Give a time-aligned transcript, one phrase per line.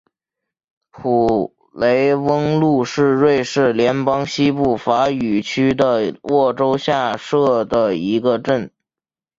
[0.89, 8.71] 普雷翁路是瑞士联邦西部法语区的沃州下设的一个镇。